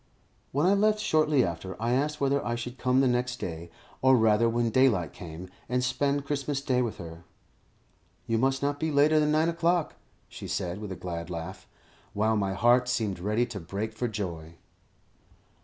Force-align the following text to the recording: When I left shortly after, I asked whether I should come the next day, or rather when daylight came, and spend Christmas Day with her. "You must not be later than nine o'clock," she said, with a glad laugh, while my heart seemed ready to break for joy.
When 0.51 0.65
I 0.65 0.73
left 0.73 0.99
shortly 0.99 1.45
after, 1.45 1.79
I 1.79 1.91
asked 1.93 2.19
whether 2.19 2.43
I 2.43 2.55
should 2.55 2.79
come 2.79 3.01
the 3.01 3.07
next 3.07 3.37
day, 3.39 3.69
or 4.01 4.17
rather 4.17 4.49
when 4.49 4.71
daylight 4.71 5.13
came, 5.13 5.47
and 5.69 5.83
spend 5.83 6.25
Christmas 6.25 6.59
Day 6.59 6.81
with 6.81 6.97
her. 6.97 7.23
"You 8.25 8.39
must 8.39 8.63
not 8.63 8.79
be 8.79 8.89
later 8.89 9.19
than 9.19 9.29
nine 9.31 9.47
o'clock," 9.47 9.93
she 10.27 10.47
said, 10.47 10.79
with 10.81 10.91
a 10.91 10.95
glad 10.95 11.29
laugh, 11.29 11.67
while 12.13 12.35
my 12.35 12.53
heart 12.55 12.89
seemed 12.89 13.19
ready 13.19 13.45
to 13.45 13.59
break 13.59 13.93
for 13.93 14.07
joy. 14.07 14.55